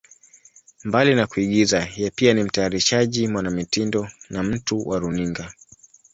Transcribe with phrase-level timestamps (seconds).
[0.83, 5.53] Mbali na kuigiza, yeye pia ni mtayarishaji, mwanamitindo na mtu wa runinga.